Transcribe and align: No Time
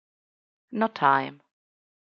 No 0.79 0.87
Time 0.89 1.41